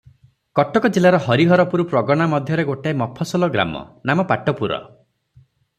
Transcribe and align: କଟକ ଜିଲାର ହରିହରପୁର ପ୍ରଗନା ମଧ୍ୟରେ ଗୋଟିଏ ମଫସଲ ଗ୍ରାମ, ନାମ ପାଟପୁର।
କଟକ 0.59 0.89
ଜିଲାର 0.95 1.19
ହରିହରପୁର 1.25 1.85
ପ୍ରଗନା 1.91 2.27
ମଧ୍ୟରେ 2.33 2.67
ଗୋଟିଏ 2.71 2.97
ମଫସଲ 3.03 3.53
ଗ୍ରାମ, 3.57 3.85
ନାମ 4.11 4.27
ପାଟପୁର। 4.33 4.83